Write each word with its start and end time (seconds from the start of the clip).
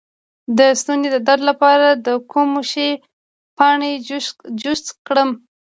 د 0.57 0.59
ستوني 0.79 1.07
د 1.11 1.17
درد 1.27 1.43
لپاره 1.49 1.87
د 2.05 2.07
کوم 2.31 2.49
شي 2.71 2.89
پاڼې 3.57 3.91
جوش 4.61 4.79
کړم؟ 5.07 5.29